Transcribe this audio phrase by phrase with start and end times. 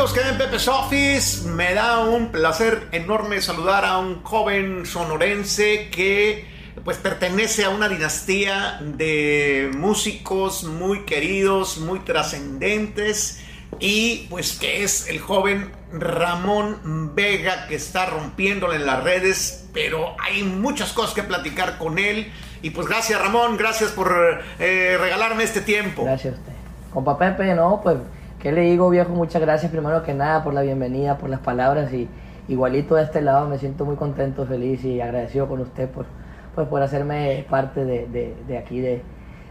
[0.00, 5.90] amigos que ven Pepe's Office, me da un placer enorme saludar a un joven sonorense
[5.90, 6.46] que
[6.84, 13.44] pues pertenece a una dinastía de músicos muy queridos, muy trascendentes
[13.78, 20.16] y pues que es el joven Ramón Vega que está rompiéndole en las redes, pero
[20.18, 25.44] hay muchas cosas que platicar con él y pues gracias Ramón, gracias por eh, regalarme
[25.44, 26.04] este tiempo.
[26.04, 26.52] Gracias a usted.
[26.90, 27.98] Compa Pepe, no, pues
[28.40, 29.10] ¿Qué le digo, viejo?
[29.10, 32.08] Muchas gracias primero que nada por la bienvenida, por las palabras y
[32.48, 36.06] igualito de este lado me siento muy contento, feliz y agradecido con usted por,
[36.54, 38.06] pues, por hacerme parte de,
[38.48, 39.02] de, aquí, de,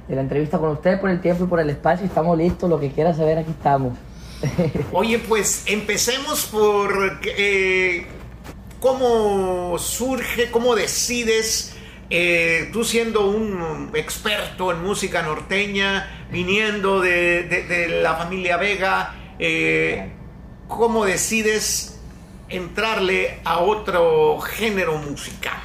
[0.08, 2.04] de, la entrevista con usted, por el tiempo y por el espacio.
[2.04, 3.94] Estamos listos, lo que quiera saber, aquí estamos.
[4.92, 8.08] Oye, pues empecemos por eh,
[8.80, 11.76] cómo surge, cómo decides
[12.10, 20.12] eh, tú siendo un experto en música norteña, viniendo de, la familia Vega, eh,
[20.68, 22.00] ¿cómo decides
[22.50, 25.60] entrarle a otro género musical?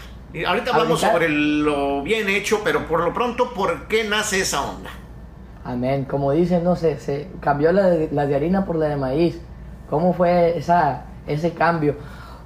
[0.46, 4.90] Ahorita hablamos sobre lo bien hecho, pero por lo pronto, ¿por qué nace esa onda?
[5.64, 6.04] Amén.
[6.04, 9.40] Como dicen, no sé, se cambió la de, la de harina por la de maíz.
[9.88, 11.96] ¿Cómo fue esa, ese cambio?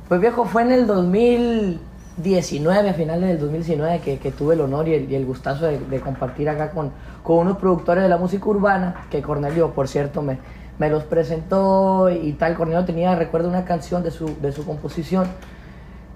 [0.09, 1.81] Pues viejo, fue en el 2000
[2.23, 5.67] 19, a finales del 2019, que, que tuve el honor y el, y el gustazo
[5.67, 10.23] de, compartir acá con, con, unos productores de la música urbana, que Cornelio, por cierto,
[10.23, 10.39] me,
[10.79, 12.55] me los presentó y tal.
[12.57, 15.29] Cornelio tenía, recuerdo, una canción de su, de su composición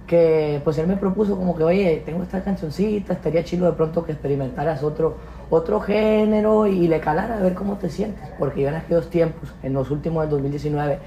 [0.06, 4.05] que pues él me propuso como que, oye, tengo esta cancioncita, estaría chido de pronto
[4.05, 5.16] que experimentaras otro,
[5.48, 9.55] otro género y le calara a ver cómo te sientes, porque yo en aquellos tiempos,
[9.62, 10.98] en los últimos del 2019,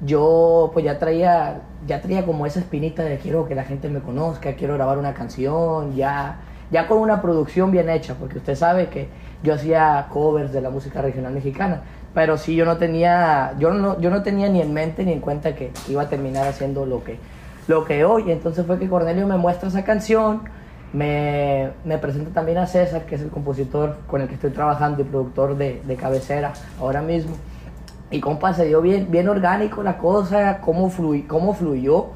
[0.00, 4.00] yo pues ya traía, ya traía como esa espinita de quiero que la gente me
[4.00, 8.88] conozca, quiero grabar una canción, ya, ya con una producción bien hecha, porque usted sabe
[8.88, 9.08] que
[9.42, 11.82] yo hacía covers de la música regional mexicana,
[12.14, 15.20] pero sí yo no tenía, yo no, yo no tenía ni en mente ni en
[15.20, 17.18] cuenta que iba a terminar haciendo lo que,
[17.68, 18.30] lo que hoy.
[18.30, 20.42] Entonces fue que Cornelio me muestra esa canción,
[20.92, 25.02] me, me presenta también a César, que es el compositor con el que estoy trabajando
[25.02, 27.36] y productor de, de cabecera ahora mismo.
[28.08, 30.92] Y compa, se dio bien, bien orgánico la cosa, cómo,
[31.26, 32.06] cómo fluyó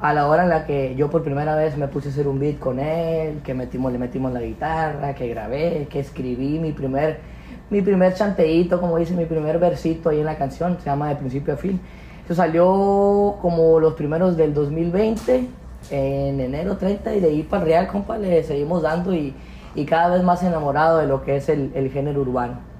[0.00, 2.38] a la hora en la que yo por primera vez me puse a hacer un
[2.38, 7.20] beat con él, que metimos, le metimos la guitarra, que grabé, que escribí mi primer,
[7.68, 11.16] mi primer chanteíto, como dice, mi primer versito ahí en la canción, se llama De
[11.16, 11.80] principio a fin.
[12.24, 15.48] Eso salió como los primeros del 2020,
[15.90, 19.34] en enero 30, y de ahí para el Real, compa, le seguimos dando y,
[19.74, 22.75] y cada vez más enamorado de lo que es el, el género urbano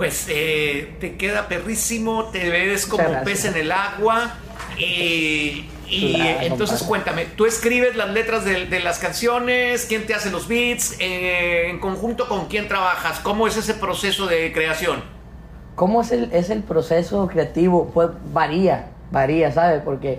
[0.00, 4.34] pues eh, te queda perrísimo, te ves como pez en el agua.
[4.78, 5.66] y
[6.40, 9.84] entonces cuéntame, ¿tú escribes las letras de, las canciones?
[9.84, 10.96] ¿Quién te hace los beats?
[11.00, 13.20] Eh, ¿En conjunto con quién trabajas?
[13.20, 15.02] ¿Cómo es ese proceso de creación?
[15.74, 17.90] ¿Cómo es el, es el proceso creativo?
[17.92, 19.82] Pues varía, varía, ¿sabes?
[19.84, 20.18] Porque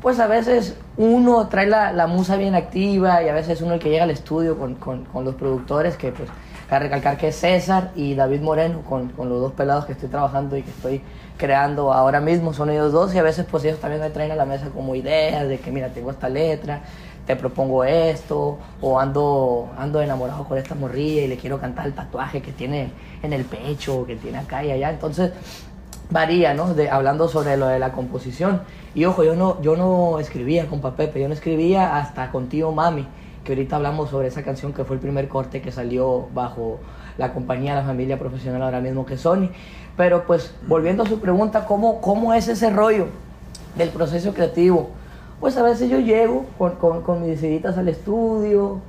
[0.00, 3.90] pues a veces uno trae la, musa bien activa y a veces uno el que
[3.90, 6.30] llega al estudio con, con los productores que pues
[6.76, 10.56] a recalcar que César y David Moreno, con, con, los dos pelados que estoy trabajando
[10.56, 11.02] y que estoy
[11.36, 14.36] creando ahora mismo, son ellos dos y a veces pues ellos también me traen a
[14.36, 16.82] la mesa como ideas de que mira, tengo esta letra,
[17.26, 21.92] te propongo esto, o ando, ando enamorado con esta morrilla y le quiero cantar el
[21.92, 22.92] tatuaje que tiene
[23.22, 24.90] en el pecho, que tiene acá y allá.
[24.90, 25.32] Entonces
[26.10, 26.74] varía, ¿no?
[26.74, 28.62] De, hablando sobre lo de la composición.
[28.94, 33.06] Y ojo, yo no, yo no escribía con Pepe, yo no escribía hasta contigo, mami
[33.44, 36.78] que ahorita hablamos sobre esa canción que fue el primer corte que salió bajo
[37.18, 39.50] la compañía, la familia profesional ahora mismo que Sony.
[39.96, 43.06] Pero pues volviendo a su pregunta, ¿cómo, cómo es ese rollo
[43.76, 44.90] del proceso creativo?
[45.40, 48.80] Pues a veces yo llego con, con, con mis visitas al estudio,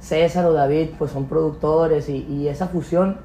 [0.00, 3.18] César o David pues son productores y, y, esa fusión,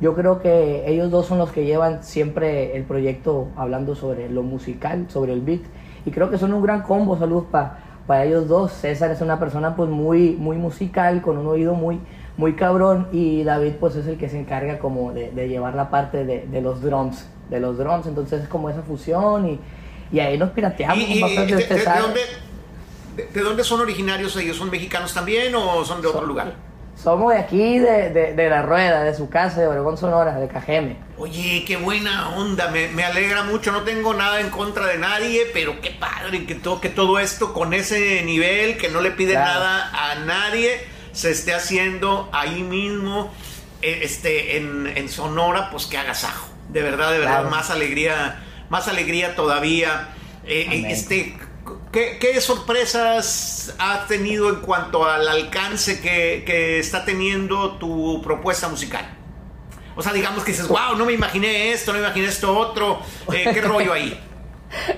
[0.00, 4.42] yo creo que ellos dos son los que llevan siempre el proyecto hablando sobre lo
[4.42, 5.62] musical, sobre el beat.
[6.04, 8.72] Y creo que son un gran combo, saludos para para ellos dos.
[8.72, 12.00] César es una persona pues muy, muy musical, con un oído muy,
[12.36, 16.24] muy cabrón y David pues es el que se encarga como de, llevar la parte
[16.24, 19.60] de, de, los drums, de los drums, entonces es como esa fusión y,
[20.12, 20.98] y ahí nos pirateamos.
[20.98, 21.56] ¿Y, de,
[23.32, 24.56] de, dónde, son originarios ellos?
[24.56, 26.71] ¿Son mexicanos también o son de otro lugar?
[27.02, 30.96] Somos de aquí, de, de, La Rueda, de su casa, de Oregón Sonora, de Cajeme.
[31.18, 35.50] Oye, qué buena onda, me, me, alegra mucho, no tengo nada en contra de nadie,
[35.52, 39.34] pero qué padre que todo, que todo esto con ese nivel, que no le pide
[39.34, 43.32] nada a nadie, se esté haciendo ahí mismo,
[43.82, 46.46] eh, este, en, en Sonora, pues que hagas ajo.
[46.68, 50.10] De verdad, de verdad, más alegría, más alegría todavía.
[50.44, 51.36] Eh, eh este,
[51.92, 59.04] ¿Qué, sorpresas has tenido en cuanto al alcance que, está teniendo tu propuesta musical?
[59.94, 62.98] O sea, digamos que dices, wow, no me imaginé esto, no me imaginé esto otro.
[63.32, 64.18] Eh, ¿Qué rollo ahí?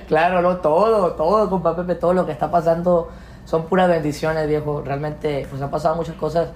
[0.07, 3.11] Claro, no, todo, todo, compa Pepe, todo lo que está pasando
[3.43, 4.81] son puras bendiciones, viejo.
[4.81, 6.49] Realmente, pues han pasado muchas cosas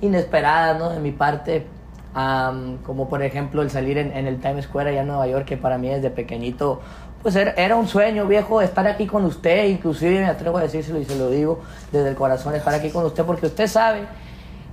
[0.00, 0.90] inesperadas, ¿no?
[0.90, 1.66] De mi parte,
[2.84, 5.78] como por ejemplo el salir en, el Times Square allá en Nueva York, que para
[5.78, 6.80] mí desde pequeñito,
[7.24, 11.06] pues era, un sueño, viejo, estar aquí con usted, inclusive me atrevo a decírselo y
[11.06, 14.00] se lo digo desde el corazón, estar aquí con usted, porque usted sabe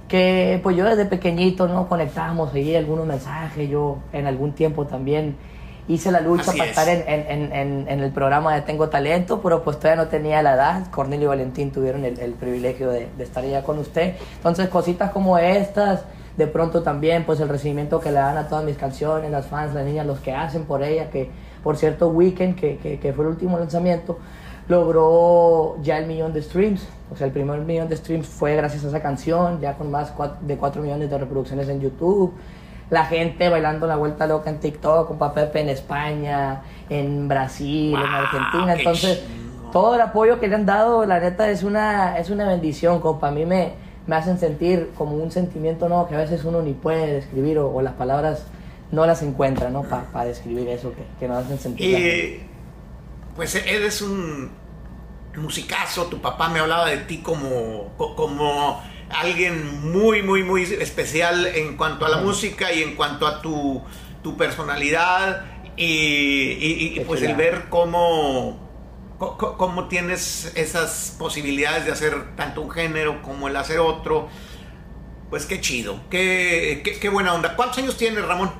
[0.10, 1.88] que pues yo desde pequeñito, ¿no?
[1.88, 5.38] Conectábamos ahí algunos mensajes, yo en algún tiempo también
[5.88, 9.64] hice la lucha para estar en, en, en, en, el programa de Tengo Talento, pero
[9.64, 10.92] pues todavía no tenía la edad.
[10.92, 14.16] Cornelio y Valentín tuvieron el, el privilegio de, de, estar allá con usted.
[14.36, 16.04] Entonces cositas como estas,
[16.36, 19.74] de pronto también pues el recibimiento que le dan a todas mis canciones, las fans,
[19.74, 21.30] las niñas, los que hacen por ella, que
[21.64, 24.18] por cierto Weekend, que, que, que fue el último lanzamiento,
[24.68, 26.88] logró ya el millón de streams.
[27.12, 30.14] O sea, el primer millón de streams fue gracias a esa canción, ya con más
[30.42, 32.34] de 4 millones de reproducciones en YouTube.
[32.90, 38.02] La gente bailando la vuelta loca en TikTok, con Pepe en España, en Brasil, en
[38.02, 38.74] Argentina.
[38.74, 39.24] Entonces,
[39.72, 43.30] todo el apoyo que le han dado, la neta, es una, es una bendición, compa.
[43.30, 43.74] A mí me,
[44.08, 46.08] me hacen sentir como un sentimiento, ¿no?
[46.08, 48.46] Que a veces uno ni puede describir o, las palabras
[48.92, 49.84] no las encuentra, ¿no?
[49.84, 52.00] Para describir eso que, que nos hacen sentir.
[52.00, 52.44] Y,
[53.36, 54.52] pues eres un
[55.36, 61.78] musicazo, tu papá me hablaba de ti como, como alguien muy, muy, muy especial en
[61.78, 63.82] cuanto a la música y en cuanto a tu,
[64.22, 65.46] tu personalidad
[65.78, 68.60] y, pues el ver cómo,
[69.18, 74.28] cómo tienes esas posibilidades de hacer tanto un género como el hacer otro,
[75.30, 77.56] pues qué chido, qué, qué, qué buena onda.
[77.56, 78.52] ¿Cuántos años tienes, Ramón?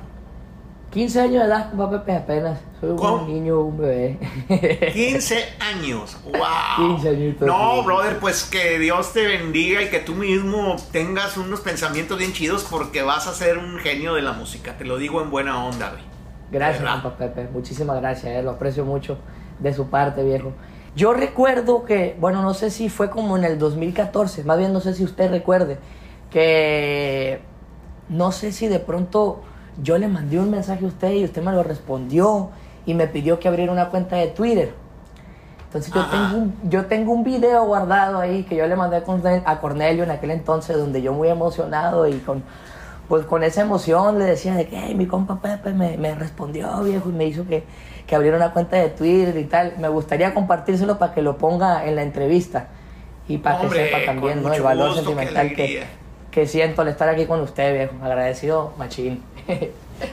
[0.92, 2.60] 15 años de edad, papá Pepe, apenas.
[2.78, 4.18] Soy un niño, un bebé.
[4.92, 6.96] 15 años, wow.
[6.96, 7.36] 15 años.
[7.40, 12.34] No, brother, pues que Dios te bendiga y que tú mismo tengas unos pensamientos bien
[12.34, 14.76] chidos porque vas a ser un genio de la música.
[14.76, 16.02] Te lo digo en buena onda, güey.
[16.50, 17.48] Gracias, papá Pepe.
[17.50, 18.42] Muchísimas gracias, eh.
[18.42, 19.16] lo aprecio mucho
[19.60, 20.52] de su parte, viejo.
[20.94, 24.80] Yo recuerdo que, bueno, no sé si fue como en el 2014, más bien no
[24.80, 25.78] sé si usted recuerde,
[26.30, 27.40] que
[28.10, 29.42] no sé si de pronto
[29.80, 32.50] yo le mandé un mensaje a usted y usted me lo respondió
[32.84, 34.74] y me pidió que abriera una cuenta de Twitter.
[35.66, 39.02] Entonces yo tengo, un, yo tengo un video guardado ahí que yo le mandé
[39.46, 42.42] a Cornelio en aquel entonces donde yo muy emocionado y con,
[43.08, 47.08] pues con esa emoción le decía de que mi compa Pepe me, me, respondió viejo
[47.08, 47.64] y me hizo que,
[48.06, 49.74] que abriera una cuenta de Twitter y tal.
[49.78, 52.66] Me gustaría compartírselo para que lo ponga en la entrevista
[53.26, 54.52] y para que sepa también ¿no?
[54.52, 55.84] el valor sentimental que,
[56.32, 58.04] que siento al estar aquí con usted, viejo.
[58.04, 59.22] Agradecido, machín.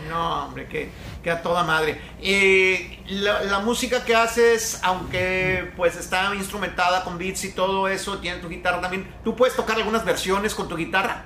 [0.07, 0.89] No, hombre, que,
[1.23, 1.99] que a toda madre.
[2.21, 8.39] Eh, la, música que haces, aunque pues está instrumentada con beats y todo eso, tiene
[8.39, 9.07] tu guitarra también.
[9.23, 11.23] ¿Tú puedes tocar algunas versiones con tu guitarra?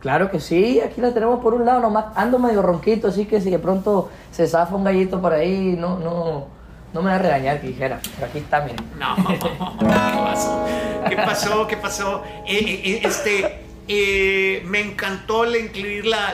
[0.00, 2.06] Claro que sí, aquí la tenemos por un lado nomás.
[2.16, 5.98] Ando medio ronquito, así que si de pronto se zafa un gallito por ahí, no,
[5.98, 6.48] no,
[6.92, 8.00] no me va a regañar que dijera.
[8.16, 8.84] Pero aquí está, miren.
[8.98, 9.16] No,
[9.78, 10.66] ¿qué pasó?
[11.08, 11.66] ¿Qué pasó?
[11.66, 12.22] ¿Qué pasó?
[12.46, 16.32] Eh, eh, este eh, me encantó el incluir la,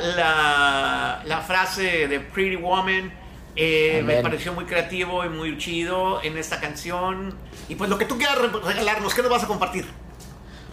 [1.25, 3.11] la, frase de Pretty Woman.
[3.57, 7.35] Eh, me pareció muy creativo y muy chido en esta canción.
[7.71, 9.87] Y pues lo que tú quieras regalarnos, ¿qué nos vas a compartir?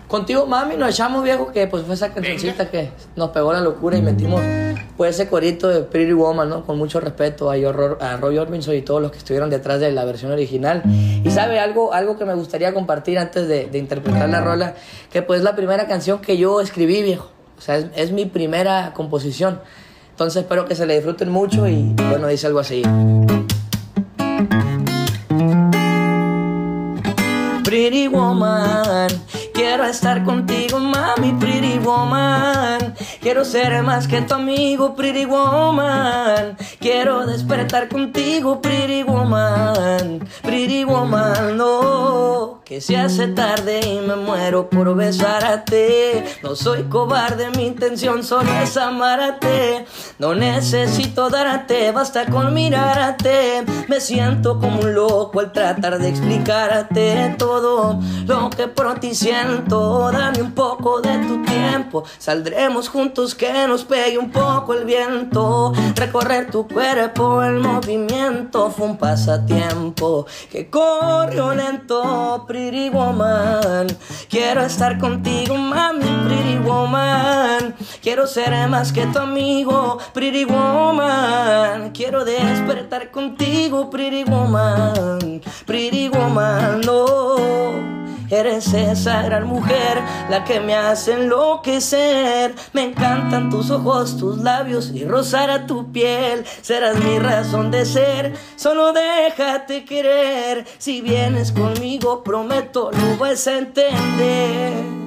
[0.07, 3.97] Contigo, mami, nos echamos, viejo, que pues fue esa cancioncita que nos pegó la locura
[3.97, 4.41] y metimos
[4.95, 6.65] pues ese corito de Pretty Woman, ¿no?
[6.65, 10.05] Con mucho respeto a, a Roy Orbison y todos los que estuvieron detrás de la
[10.05, 10.83] versión original.
[10.85, 14.75] Y sabe algo, algo que me gustaría compartir antes de, interpretar la rola,
[15.11, 17.31] que pues es la primera canción que yo escribí, viejo.
[17.57, 19.59] O sea, es, es mi primera composición.
[20.11, 22.83] Entonces espero que se le disfruten mucho y bueno, dice algo así.
[27.63, 29.09] Pretty woman
[29.53, 32.95] Quiero estar contigo, mami, pretty woman.
[33.21, 36.57] Quiero ser más que tu amigo, pretty woman.
[36.79, 40.27] Quiero despertar contigo, pretty woman.
[40.41, 42.61] Pretty woman, no.
[42.65, 46.25] Que se hace tarde y me muero por besarte.
[46.41, 49.85] No soy cobarde, mi intención solo es amarte.
[50.17, 53.63] No necesito darte, basta con mirarte.
[53.87, 59.42] Me siento como un loco al tratar de explicarte todo lo que por ti siento
[60.11, 62.03] dame un poco de tu tiempo.
[62.17, 65.73] Saldremos juntos que nos pegue un poco el viento.
[65.95, 72.89] Recorrer tu cuerpo, el movimiento fue un pasatiempo que corrió lento, pretty.
[74.29, 76.53] Quiero estar contigo, mami, pretty.
[78.01, 80.45] Quiero ser más que tu amigo, pretty.
[81.93, 85.41] Quiero despertar contigo, pretty woman,
[86.85, 88.02] no.
[88.29, 92.55] Eres esa gran mujer, la que me hace enloquecer.
[92.73, 96.45] Me encantan tus ojos, tus labios y rozar a tu piel.
[96.61, 100.65] Serás mi razón de ser, solo déjate querer.
[100.77, 105.02] Si vienes conmigo, prometo, lo vas a entender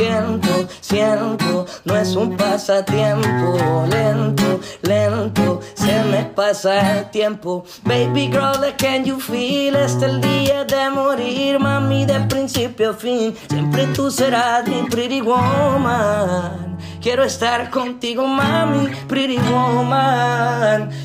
[0.00, 7.64] siento, siento, no es un pasatiempo, lento, lento, se me pasa el tiempo.
[7.84, 9.76] Baby girl, can you feel?
[9.76, 13.34] Este el día de morir, mami, de principio a fin.
[13.48, 16.78] Siempre tú serás mi pretty woman.
[17.00, 19.38] Quiero estar contigo, mami, pretty.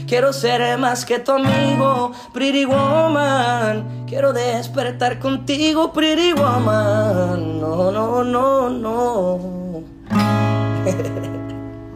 [0.05, 2.65] Quiero ser más que tu amigo, pretty.
[4.05, 6.33] Quiero despertar contigo, pretty.
[6.33, 9.83] No, no, no, no.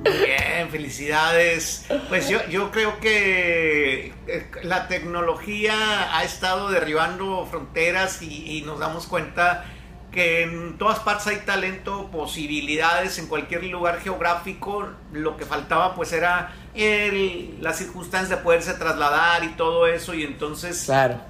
[0.05, 1.85] Bien, felicidades.
[2.07, 9.07] Pues yo, yo creo que eh, la tecnología ha estado derribando fronteras y nos damos
[9.07, 9.65] cuenta
[10.11, 14.89] que en todas partes hay talento, posibilidades en cualquier lugar geográfico.
[15.13, 20.13] Lo que faltaba pues era el, las circunstancias de poderse trasladar y todo eso.
[20.13, 21.21] Y entonces, claro.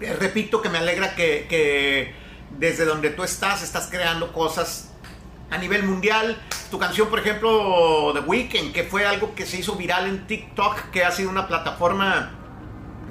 [0.00, 2.14] Eh, repito que me alegra que, que,
[2.58, 4.92] desde donde tú estás estás creando cosas
[5.50, 6.40] a nivel mundial.
[6.70, 10.90] Tu canción, por ejemplo, The Weeknd, que fue algo que se hizo viral en TikTok,
[10.90, 12.38] que ha sido una plataforma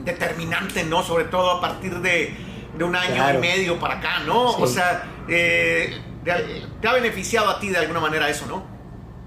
[0.04, 1.04] determinante, ¿no?
[1.04, 2.51] Sobre todo a partir de
[2.82, 4.50] de un año y medio para acá, ¿no?
[4.58, 5.94] O sea, eh,
[6.82, 8.64] te ha beneficiado a ti de alguna manera eso, ¿no?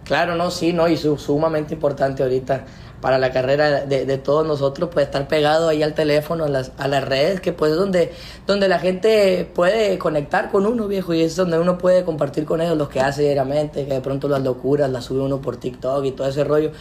[0.04, 2.64] Claro, no, sí, no, y su, sumamente importante ahorita
[3.00, 6.88] para la carrera de, todos nosotros, pues estar pegado ahí al teléfono, a las, a
[6.88, 8.12] las redes, que pues es donde,
[8.46, 12.60] donde la gente puede conectar con uno, viejo, y es donde uno puede compartir con
[12.60, 16.04] ellos lo que hace diariamente, que de pronto las locuras las sube uno por TikTok
[16.06, 16.72] y todo ese rollo.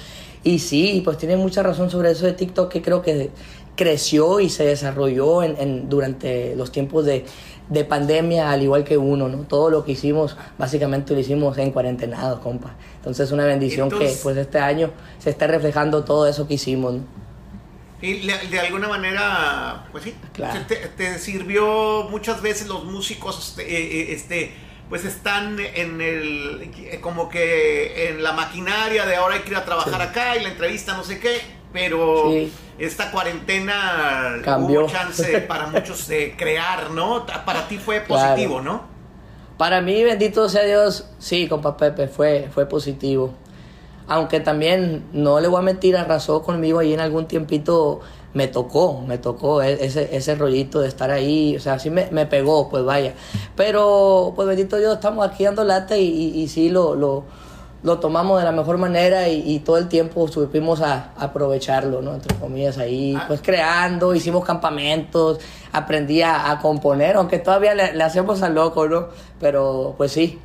[0.44, 3.32] Y sí, pues tiene mucha razón sobre eso de TikTok, que creo que
[3.76, 7.26] creció y se desarrolló en, durante los tiempos de,
[7.88, 9.40] pandemia, al igual que uno, ¿no?
[9.44, 12.76] Todo lo que hicimos, básicamente lo hicimos en cuarentenado, compa.
[12.98, 16.98] Entonces, una bendición que pues este año se está reflejando todo eso que hicimos,
[18.02, 20.14] Y de alguna manera, pues sí,
[20.98, 24.52] te, sirvió muchas veces los músicos, este, eh, eh, este,
[24.90, 29.66] pues están en el, como que en la maquinaria de ahora hay que ir a
[29.66, 31.42] trabajar acá y la entrevista no sé qué
[31.74, 32.32] pero
[32.78, 34.82] esta cuarentena Cambió.
[34.82, 37.26] hubo chance para muchos de crear, ¿no?
[37.26, 38.84] Para ti fue positivo, ¿no?
[39.58, 43.34] Para mí, bendito sea Dios, sí, compa Pepe, fue, fue positivo.
[44.08, 48.02] Aunque también, no le voy a mentir, arrasó conmigo ahí en algún tiempito,
[48.34, 52.10] me tocó, me tocó e-, ese, ese rollito de estar ahí, o sea, sí me,
[52.12, 53.14] me pegó, pues vaya.
[53.56, 57.24] Pero, pues bendito Dios, estamos aquí dando lata y, y, y sí lo, lo
[57.84, 62.14] lo tomamos de la mejor manera y, todo el tiempo supimos a, aprovecharlo, ¿no?
[62.14, 63.26] Entre comillas, ahí, ah.
[63.28, 65.40] pues creando, hicimos campamentos,
[65.72, 69.10] aprendí a, componer, aunque todavía le, hacemos al loco, ¿no?
[69.40, 70.40] Pero pues sí.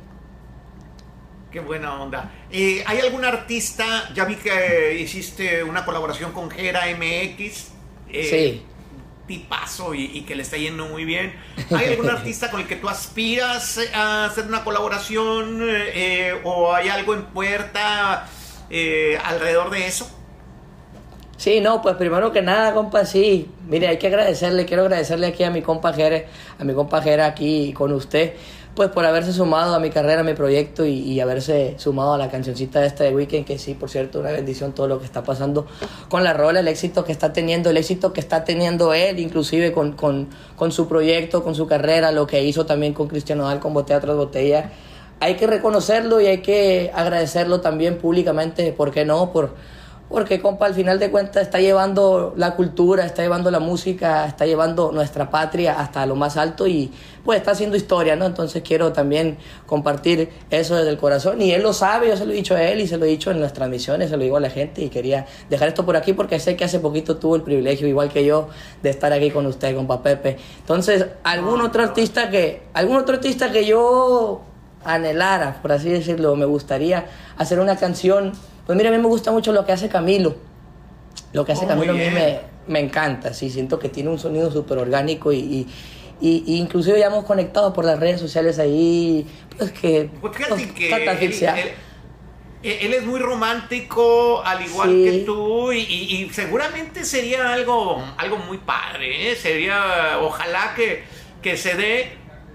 [1.49, 2.29] Qué buena onda.
[2.51, 3.85] Eh, ¿Hay algún artista?
[4.13, 7.78] Ya vi que hiciste una colaboración con Gera MX.
[8.11, 8.65] Eh, sí
[9.29, 11.35] tipazo y, que le está yendo muy bien.
[11.69, 16.89] ¿Hay algún artista con el que tú aspiras a hacer una colaboración eh, o hay
[16.89, 18.27] algo en puerta
[18.71, 20.09] eh, alrededor de eso?
[21.37, 23.47] Sí, no, pues primero que nada, compa, sí.
[23.67, 27.93] Mire, hay que agradecerle, quiero agradecerle aquí a mi compa a mi compa aquí con
[27.93, 28.33] usted
[28.79, 32.29] pues por haberse sumado a mi carrera, a mi proyecto y, haberse sumado a la
[32.29, 35.67] cancioncita de este weekend, que sí, por cierto, una bendición todo lo que está pasando
[36.07, 39.73] con la rola, el éxito que está teniendo, el éxito que está teniendo él, inclusive
[39.73, 43.59] con, con, con su proyecto, con su carrera, lo que hizo también con Cristiano Dal,
[43.59, 44.71] con Botella tras Botella.
[45.19, 49.33] Hay que reconocerlo y hay que agradecerlo también públicamente, ¿por qué no?
[49.33, 49.55] Por
[50.09, 54.47] porque, compa, al final de cuentas está llevando la cultura, está llevando la música, está
[54.47, 56.91] llevando nuestra patria hasta lo más alto y
[57.23, 58.25] pues está haciendo historia, ¿no?
[58.25, 59.37] Entonces quiero también
[59.67, 62.63] compartir eso desde el corazón y él lo sabe, yo se lo he dicho a
[62.63, 64.81] él y se lo he dicho en las transmisiones, se lo digo a la gente
[64.81, 68.09] y quería dejar esto por aquí porque sé que hace poquito tuvo el privilegio, igual
[68.09, 68.49] que yo,
[68.81, 70.37] de estar aquí con usted, compa Pepe.
[70.59, 74.41] Entonces, algún otro artista que, algún otro artista que yo
[74.83, 77.05] anhelara, por así decirlo, me gustaría
[77.37, 78.33] hacer una canción
[78.69, 80.35] pues mira, a mí me gusta mucho lo que hace Camilo.
[81.33, 82.03] Lo que hace oh, Camilo a mí
[82.67, 85.67] me, encanta, sí, siento que tiene un sonido súper orgánico y,
[86.21, 89.25] y, inclusive ya hemos conectado por las redes sociales ahí,
[89.57, 90.11] pues que...
[90.21, 90.67] Pues fíjate
[91.17, 91.73] que
[92.61, 99.31] él, es muy romántico, al igual que tú, y, seguramente sería algo, algo muy padre,
[99.31, 99.35] ¿eh?
[99.35, 101.05] sería, ojalá que,
[101.41, 102.11] que se dé,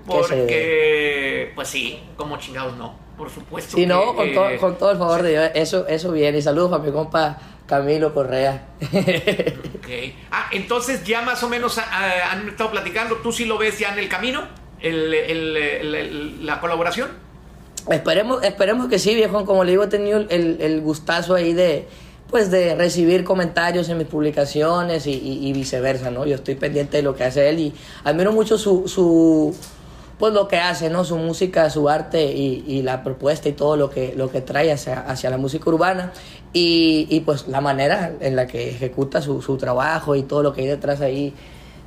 [0.07, 3.77] porque, pues sí, como chingados no por supuesto.
[3.77, 6.39] Sí, no, con, todo, con todo el favor de Dios, eso, eso viene.
[6.39, 8.67] Y saludos a mi compa Camilo Correa.
[8.83, 9.89] Ok.
[10.31, 13.17] Ah, entonces ya más o menos ah, ah, han estado platicando.
[13.17, 14.43] ¿Tú sí lo ves ya en el camino?
[14.81, 17.09] El, el- la colaboración.
[17.91, 19.45] Esperemos, esperemos que sí, viejo.
[19.45, 21.87] Como le digo, he tenido el, el gustazo ahí de,
[22.31, 26.25] pues, de recibir comentarios en mis publicaciones y, y- y viceversa, ¿no?
[26.27, 29.55] Yo estoy pendiente de lo que hace él y admiro mucho su, su
[30.25, 31.05] pues, lo que hace, ¿no?
[31.05, 34.73] Su música, su arte y, y la propuesta y todo lo que, lo que trae
[34.73, 36.15] hacia, hacia la música urbana
[36.55, 40.55] y, y, pues, la manera en la que ejecuta su, su trabajo y todo lo
[40.55, 41.35] que hay detrás ahí.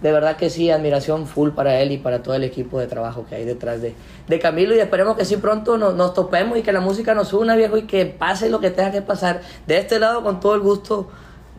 [0.04, 3.26] De verdad que sí, admiración full para él y para todo el equipo de trabajo
[3.28, 3.96] que hay detrás de,
[4.28, 7.34] de Camilo y esperemos que sí pronto nos, nos topemos y que la música nos
[7.34, 9.42] una, viejo, y que pase lo que tenga que pasar.
[9.66, 11.10] De este lado, con todo el gusto,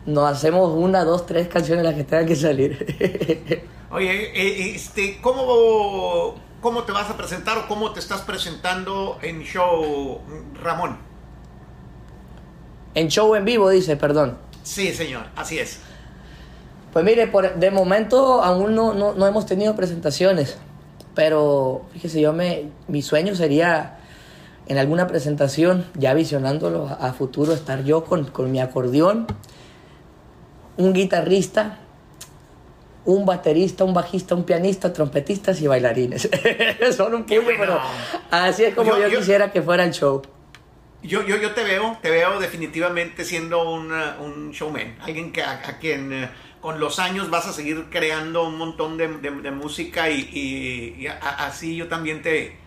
[0.05, 3.65] nos hacemos una, dos, tres canciones las que tengan que salir.
[3.91, 10.21] Oye, este, ¿cómo, ¿cómo te vas a presentar o cómo te estás presentando en show,
[10.61, 11.09] Ramón?
[12.95, 14.37] en show en vivo, dice, perdón.
[14.63, 15.79] Sí, señor, así es.
[16.93, 20.57] Pues mire, por, de momento aún no, no, no hemos tenido presentaciones,
[21.15, 23.99] pero fíjese, yo me, mi sueño sería
[24.67, 29.27] en alguna presentación, ya visionándolo a, futuro, estar yo con, con mi acordeón,
[30.77, 31.79] un guitarrista,
[33.05, 36.29] un baterista, un bajista, un pianista, trompetistas y bailarines.
[36.95, 37.59] Son un poco, bueno.
[37.59, 37.81] pero
[38.31, 40.21] así es como Yo- yo, yo- quisiera que fuera el show.
[41.01, 45.41] Yo, yo, yo te veo, te veo definitivamente siendo un, uh, un showman, alguien que,
[45.41, 46.27] a, a quien uh,
[46.59, 51.01] con los años vas a seguir creando un montón de, de- de música y, y-
[51.01, 52.57] y a- a- así yo también te,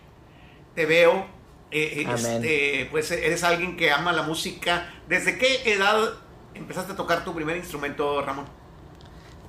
[0.74, 1.26] te veo.
[1.70, 4.90] eh, eh, este, pues eres alguien que ama la música.
[5.08, 5.98] ¿Desde qué edad
[6.54, 8.46] empezaste a tocar tu primer instrumento, Ramón?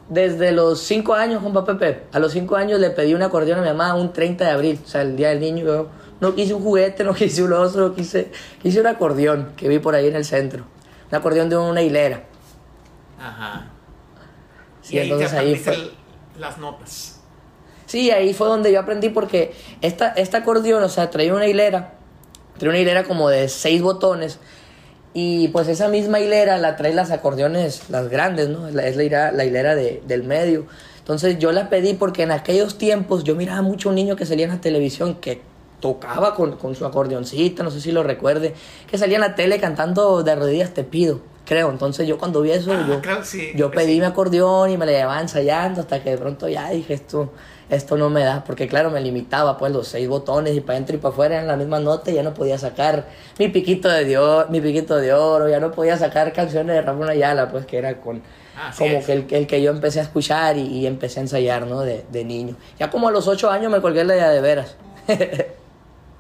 [0.10, 3.62] Desde los 5 años, compa Pepe, a los 5 años le pedí un acordeón a
[3.62, 5.65] mi mamá un 30 de abril, o sea, el día del niño.
[5.65, 8.31] Yo no quise un juguete, no quise un oso, no quise,
[8.62, 10.65] quise un acordeón que vi por ahí en el centro.
[11.10, 12.24] Un acordeón de una hilera.
[13.19, 13.67] Ajá.
[14.81, 15.91] Sí, entonces ahí fue.
[16.38, 17.22] las notas.
[17.86, 21.93] Sí, ahí fue donde yo aprendí porque esta, esta acordeón, o sea, traía una hilera,
[22.57, 24.39] traía una hilera como de seis botones
[25.13, 28.67] y pues esa misma hilera la trae las acordeones, las grandes, ¿no?
[28.67, 30.66] Es la hilera, la hilera de- del medio.
[31.00, 34.25] Entonces yo la pedí porque en aquellos tiempos yo miraba mucho a un niño que
[34.25, 35.42] salía en la televisión que
[35.81, 38.53] tocaba con, con su acordeoncita, no sé si lo recuerde,
[38.90, 41.70] que salía en la tele cantando de rodillas te pido, creo.
[41.72, 44.00] Entonces yo cuando vi eso, Ah, yo, claro, sí, yo pues pedí sí.
[44.00, 47.33] mi acordeón y me la llevaba ensayando hasta que de pronto ya dije esto,
[47.70, 50.96] esto no me da, porque claro, me limitaba pues los seis botones y para adentro
[50.96, 53.08] y para afuera en la misma nota ya no podía sacar
[53.40, 57.10] mi piquito de oro, mi piquito de oro, ya no podía sacar canciones de Ramón
[57.10, 58.22] Ayala, pues que era con
[58.56, 59.06] Así como es.
[59.06, 61.82] que el, el que yo empecé a escuchar y, y empecé a ensayar, ¿no?
[61.82, 62.56] De, de niño.
[62.80, 64.76] Ya como a los ocho años me colgué la de, de veras.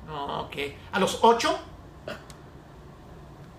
[0.05, 0.55] No, ok.
[0.91, 1.57] ¿A los ocho?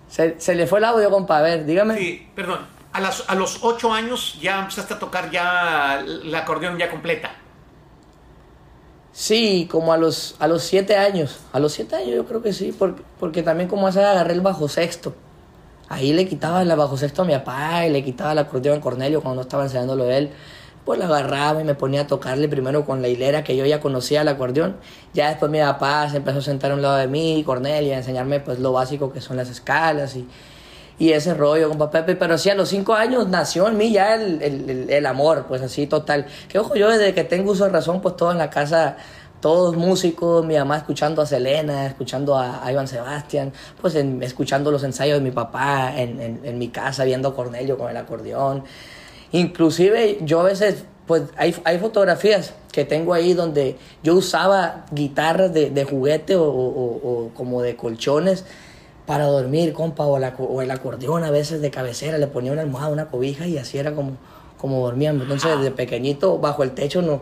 [0.07, 1.97] se, se le fue el audio, compa, a ver, dígame.
[1.97, 2.59] Sí, perdón.
[2.93, 7.31] A, las, a los ocho años ya empezaste a tocar ya la acordeón ya completa.
[9.17, 11.39] Sí, como a los, a los siete años.
[11.53, 14.41] A los siete años yo creo que sí, porque, porque también como esa agarré el
[14.41, 15.15] bajo sexto.
[15.87, 18.81] Ahí le quitaba el bajo sexto a mi papá y le quitaba el acordeón a
[18.81, 20.31] Cornelio cuando no estaba enseñándolo él.
[20.83, 23.79] Pues la agarraba y me ponía a tocarle primero con la hilera que yo ya
[23.79, 24.75] conocía el acordeón.
[25.13, 27.97] Ya después mi papá se empezó a sentar a un lado de mí, Cornelio, a
[27.97, 30.27] enseñarme pues lo básico que son las escalas y,
[30.97, 32.15] y ese rollo con papá Pepe.
[32.15, 35.61] Pero sí, a los cinco años nació en mí ya el, el- el- amor, pues
[35.61, 36.25] así total.
[36.47, 38.97] Que ojo, yo desde que tengo uso de razón, pues todo en la casa,
[39.41, 44.83] todos músicos, mi mamá escuchando a Selena, escuchando a, Iván Sebastián, pues en- escuchando los
[44.83, 48.63] ensayos de mi papá en, en- mi casa, viendo a Cornelio con el acordeón.
[49.31, 55.53] Inclusive yo a veces, pues hay, hay fotografías que tengo ahí donde yo usaba guitarras
[55.53, 58.45] de, de juguete o- o como de colchones
[59.05, 62.61] para dormir, compa, o, la o el acordeón a veces de cabecera, le ponía una
[62.61, 64.17] almohada, una cobija y así era como,
[64.57, 65.23] como dormíamos.
[65.23, 67.21] Entonces desde pequeñito, bajo el techo, no,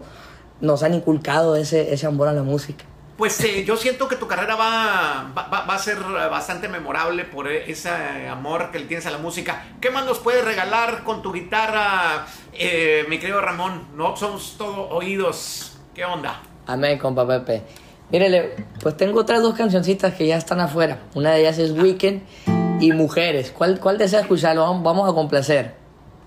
[0.61, 2.85] nos han inculcado ese, ese amor a la música.
[3.17, 6.67] Pues eh, yo siento que tu carrera va, va, va- va a ser eh, bastante
[6.67, 7.89] memorable por e- ese
[8.27, 9.65] amor que le tienes a la música.
[9.79, 13.87] ¿Qué más nos puedes regalar con tu guitarra, eh, mi querido Ramón?
[13.95, 15.77] No somos todo oídos.
[15.93, 16.41] ¿Qué onda?
[16.65, 17.61] Amén, compa Pepe.
[18.13, 20.99] Mírele, pues tengo otras dos cancioncitas que ya están afuera.
[21.15, 22.21] Una de ellas es Weekend
[22.79, 23.49] y Mujeres.
[23.49, 24.61] ¿Cuál, cuál desea escucharlo?
[24.61, 25.73] Vamos, vamos a complacer.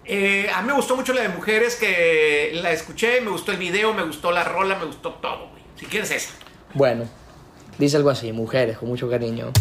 [0.04, 3.58] Eh, a mí me gustó mucho la de mujeres, que la escuché, me gustó el
[3.58, 5.62] video, me gustó la rola, me gustó todo, güey.
[5.76, 6.30] Si quieres esa.
[6.74, 7.04] Bueno,
[7.78, 9.52] dice algo así, Mujeres, con mucho cariño.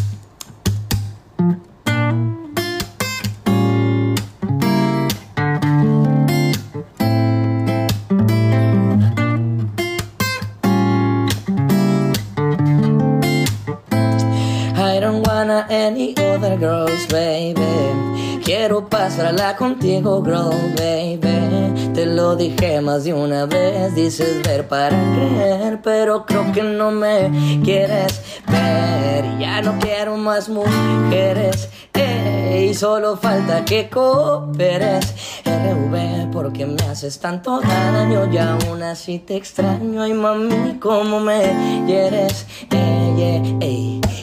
[20.24, 21.92] Girl, baby.
[21.94, 23.96] Te lo dije más de una vez.
[23.96, 29.38] Dices ver para creer, pero creo que no me quieres ver.
[29.40, 31.70] Ya no quiero más mujeres.
[32.58, 35.14] Y solo falta que cooperes.
[35.46, 40.02] RV, porque me haces tanto daño y aún así te extraño.
[40.02, 42.46] Ay, mami, cómo me quieres.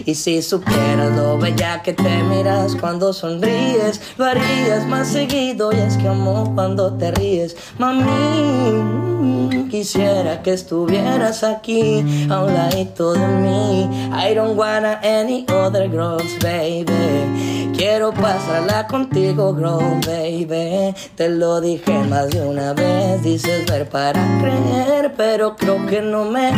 [0.05, 5.73] Y si supieras lo bella que te miras cuando sonríes, lo harías más seguido.
[5.73, 9.71] Y es que amo cuando te ríes, mami.
[9.71, 13.89] Quisiera que estuvieras aquí a un ladito de mí.
[14.13, 17.73] I don't wanna any other girls, baby.
[17.75, 20.95] Quiero pasarla contigo, girl, baby.
[21.17, 23.23] Te lo dije más de una vez.
[23.23, 26.51] Dices ver para creer, pero creo que no me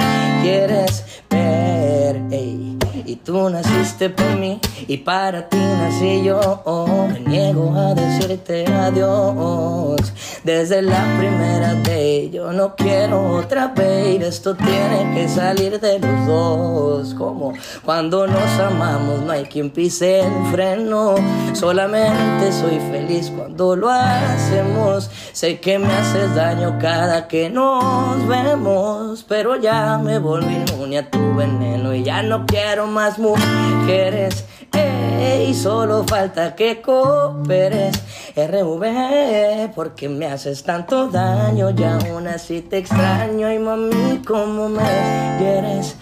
[0.43, 2.21] quieres ver.
[3.07, 6.63] Y tú naciste por mí y para ti nací yo.
[7.13, 10.13] me niego a decirte adiós.
[10.43, 14.25] Desde la primera day yo no quiero otra baby.
[14.25, 17.15] Esto tiene que salir de los dos.
[17.15, 17.53] Como
[17.85, 21.17] cuando nos amamos no hay quien pise el freno.
[21.53, 25.11] Solamente soy feliz cuando lo hacemos.
[25.33, 29.25] Sé que me haces daño cada que nos vemos.
[29.29, 34.45] Pero ya me volví inmune a tu veneno y ya no quiero más mujeres.
[35.47, 38.01] Y solo falta que cooperes.
[38.37, 43.53] RV, porque me haces tanto daño y aún así te extraño.
[43.53, 45.97] Y mami, ¿cómo me quieres?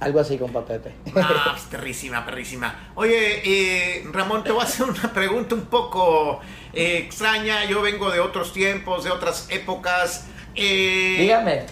[0.00, 0.94] Algo así, con Pepe.
[1.16, 2.92] Ah, pues, perrísima, perrísima.
[2.94, 6.40] Oye, eh, Ramón, te voy a hacer una pregunta un poco
[6.72, 7.64] eh, extraña.
[7.64, 10.26] Yo vengo de otros tiempos, de otras épocas.
[10.54, 11.66] Eh, Dígame.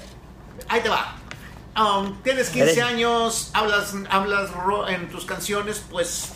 [0.69, 1.17] Ahí te va.
[1.77, 4.51] Um, tienes 15 años, hablas, hablas
[4.89, 6.33] en tus canciones, pues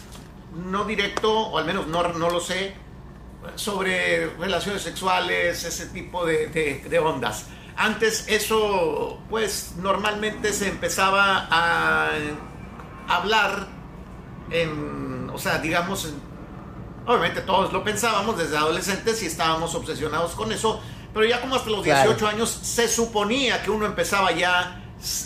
[0.55, 2.75] no directo, o al menos no, no lo sé,
[3.55, 7.47] sobre relaciones sexuales, ese tipo de, ondas.
[7.77, 12.11] Antes eso, pues normalmente se empezaba a
[13.09, 13.67] hablar
[14.51, 16.13] en, o sea, digamos,
[17.07, 20.83] obviamente todos lo pensábamos desde adolescentes y estábamos obsesionados con eso,
[21.15, 24.80] pero ya como hasta los 18 años se suponía que uno empezaba ya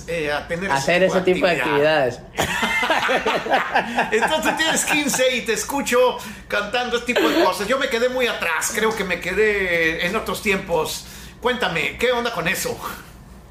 [0.06, 2.20] eh, a tener hacer ese tipo, de, actividades.
[4.12, 6.16] Entonces tienes 15 y te escucho
[6.48, 7.66] cantando este tipo de cosas.
[7.66, 11.06] Yo me quedé muy atrás, creo que me quedé en otros tiempos.
[11.40, 12.78] Cuéntame, ¿qué onda con eso?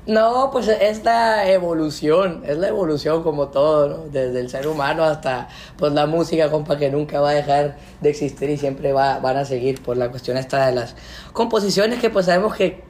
[0.05, 3.97] No, pues es la evolución, es la evolución como todo, ¿no?
[4.09, 8.09] Desde el ser humano hasta pues la música, compa, que nunca va a dejar de
[8.09, 10.95] existir y siempre va, van a seguir por la cuestión esta de las
[11.31, 12.83] composiciones que pues sabemos que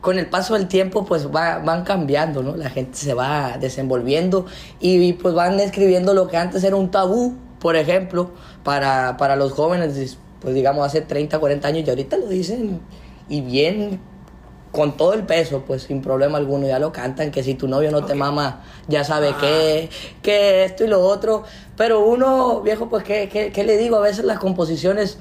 [0.00, 2.56] con el paso del tiempo pues van cambiando, ¿no?
[2.56, 4.46] La gente se va desenvolviendo
[4.80, 8.30] y, pues van escribiendo lo que antes era un tabú, por ejemplo,
[8.64, 12.80] para, para los jóvenes, pues digamos hace 30, 40 años y ahorita lo dicen
[13.28, 14.00] y bien
[14.72, 17.90] con todo el peso, pues sin problema alguno, ya lo cantan, que si tu novio
[17.90, 19.90] no te mama, ya sabe qué,
[20.22, 21.42] que esto y lo otro,
[21.76, 23.96] pero uno, viejo, pues ¿qué, qué, qué le digo?
[23.96, 25.18] A veces las composiciones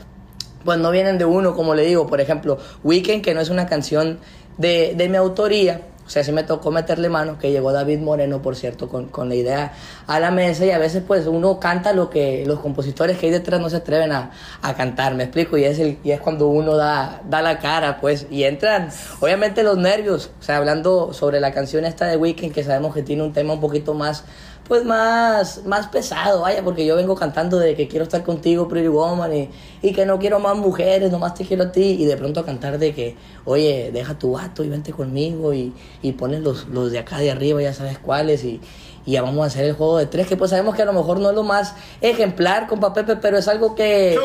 [0.63, 3.65] pues no vienen de uno, como le digo, por ejemplo, Weekend, que no es una
[3.65, 4.20] canción
[4.60, 5.82] de, de mi autoría.
[6.06, 9.30] O sea, sí me tocó meterle mano, que llegó David Moreno, por cierto, con, con,
[9.30, 9.74] la idea
[10.08, 13.32] a la mesa y a veces pues uno canta lo que los compositores que hay
[13.32, 14.32] detrás no se atreven a,
[14.63, 18.00] a cantar, me explico, y es, el, y es cuando uno da, da la cara,
[18.02, 22.56] pues, y entran, obviamente los nervios, o sea, hablando sobre la canción esta de Weekend,
[22.56, 24.24] que sabemos que tiene un tema un poquito más
[24.69, 28.88] pues más, más pesado, vaya, porque yo vengo cantando de que quiero estar contigo, Pretty
[28.88, 29.49] Woman, y,
[29.82, 32.77] y, que no quiero más mujeres, nomás te quiero a ti, y de pronto cantar
[32.77, 36.99] de que, oye, deja tu vato y vente conmigo, y, y pones los, los de
[36.99, 38.62] acá de arriba, ya sabes cuáles, y,
[39.08, 40.93] y ya vamos a hacer el juego de tres, que pues sabemos que a lo
[40.93, 44.19] mejor no es lo más ejemplar, compa Pepe, pero es algo que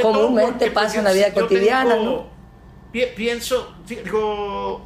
[0.00, 2.26] comúnmente pasa en la vida cotidiana, ¿no?
[2.92, 4.82] Pienso, digo,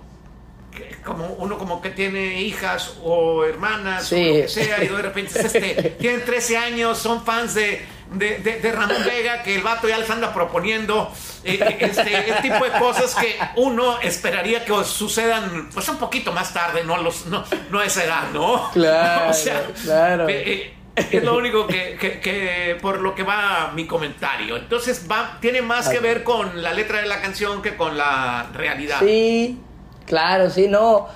[1.05, 5.41] como uno como que tiene hijas o hermanas o lo que sea y de repente
[5.41, 10.09] este, tienen 13 años, son fans de, de, Ramón Vega, que el vato ya les
[10.09, 11.13] anda proponiendo
[11.45, 16.33] eh, eh, este, el tipo de cosas que uno esperaría que sucedan pues un poquito
[16.33, 18.71] más tarde, no, los, no, no a esa edad, ¿no?
[18.75, 19.33] Claro,
[19.83, 20.27] claro.
[20.29, 24.57] Eh, es lo único que, que, por lo que va mi comentario.
[24.57, 28.51] Entonces va, tiene más que ver con la letra de la canción que con la
[28.53, 29.01] realidad.
[29.01, 29.59] Sí,
[30.07, 31.07] Claro, sí, no.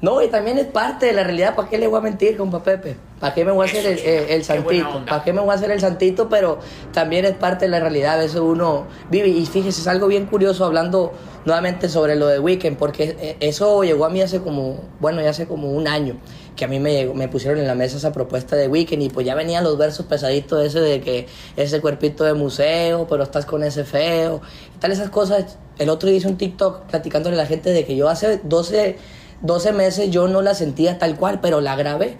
[0.00, 2.62] No, y también es parte de la realidad, ¿para qué le voy a mentir, compa
[2.62, 2.96] Pepe?
[3.20, 5.04] ¿Para qué me voy a hacer el, el, el santito?
[5.06, 6.28] ¿Para qué me voy a hacer el santito?
[6.28, 6.58] Pero
[6.92, 8.14] también es parte de la realidad.
[8.14, 9.28] A veces uno vive.
[9.28, 11.12] Y fíjese, es algo bien curioso hablando
[11.46, 15.30] nuevamente sobre lo de Weekend, porque eh, eso llegó a mí hace como, bueno, ya
[15.30, 16.16] hace como un año,
[16.56, 19.24] que a mí me, me pusieron en la mesa esa propuesta de Weekend y pues
[19.24, 23.62] ya venían los versos pesaditos ese de que ese cuerpito de museo, pero estás con
[23.62, 24.42] ese feo,
[24.74, 25.56] y tal esas cosas.
[25.78, 28.96] El otro día hice un TikTok platicándole a la gente de que yo hace 12,
[29.42, 32.18] 12 meses yo no la sentía tal cual, pero la grabé.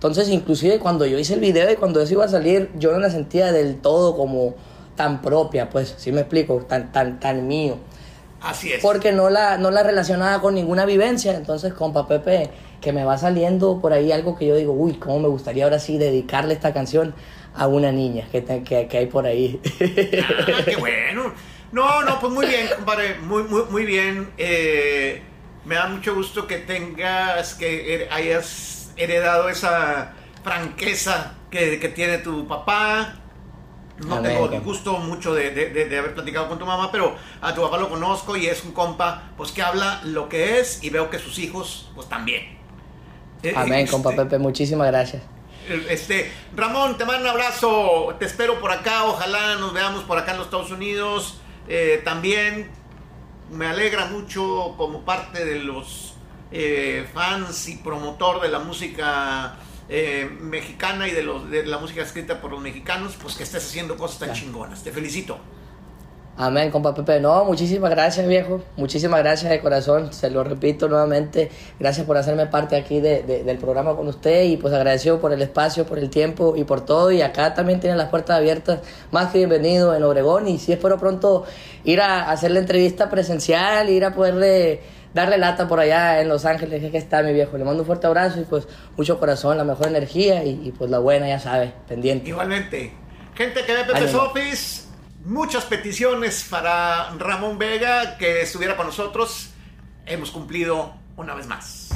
[0.00, 2.98] Entonces, inclusive cuando yo hice el video y cuando eso iba a salir, yo no
[2.98, 4.54] la sentía del todo como
[4.96, 7.76] tan propia, pues, si me explico, tan, tan, tan mío.
[8.40, 8.80] Así es.
[8.80, 11.34] Porque no la, no la relacionaba con ninguna vivencia.
[11.34, 12.48] Entonces, compa Pepe,
[12.80, 15.78] que me va saliendo por ahí algo que yo digo, uy, cómo me gustaría ahora
[15.78, 17.14] sí dedicarle esta canción
[17.54, 19.60] a una niña que, que, que hay por ahí.
[19.62, 21.34] Ah, qué bueno.
[21.72, 24.30] No, no, pues muy bien, compadre, muy, muy, muy bien.
[24.38, 25.20] Eh,
[25.66, 32.46] me da mucho gusto que tengas, que hayas heredado esa franqueza que, que tiene tu
[32.46, 33.14] papá.
[33.98, 34.32] No Amén.
[34.32, 37.76] tengo gusto mucho de, de, de, haber platicado con tu mamá, pero a tu papá
[37.76, 41.18] lo conozco y es un compa pues que habla lo que es y veo que
[41.18, 42.58] sus hijos pues también.
[43.42, 45.22] Eh, Amén, este, compa Pepe, muchísimas gracias.
[45.88, 50.32] Este, Ramón, te mando un abrazo, te espero por acá, ojalá nos veamos por acá
[50.32, 51.38] en los Estados Unidos.
[51.68, 52.70] Eh, también
[53.50, 56.09] me alegra mucho como parte de los
[56.52, 59.56] eh, fans y promotor de la música
[59.88, 63.64] eh, mexicana y de, los, de la música escrita por los mexicanos, pues que estés
[63.66, 64.82] haciendo cosas tan chingonas.
[64.82, 65.38] Te felicito.
[66.36, 67.20] Amén, compa Pepe.
[67.20, 68.62] No, muchísimas gracias, viejo.
[68.76, 70.10] Muchísimas gracias de corazón.
[70.12, 71.50] Se lo repito nuevamente.
[71.78, 75.34] Gracias por hacerme parte aquí de, de, del programa con usted y pues agradecido por
[75.34, 77.10] el espacio, por el tiempo y por todo.
[77.10, 78.80] Y acá también tienen las puertas abiertas.
[79.10, 80.48] Más que bienvenido en Obregón.
[80.48, 81.44] Y sí espero pronto
[81.84, 84.80] ir a hacer la entrevista presencial, ir a poderle
[85.14, 87.58] darle lata por allá en Los Ángeles, que está mi viejo.
[87.58, 90.90] Le mando un fuerte abrazo y pues mucho corazón, la mejor energía y, y pues
[90.90, 92.28] la buena, ya sabe, pendiente.
[92.28, 92.92] Igualmente.
[93.34, 94.82] Gente que ve Pepe's Office,
[95.24, 99.50] muchas peticiones para Ramón Vega que estuviera con nosotros.
[100.06, 101.89] Hemos cumplido una vez más.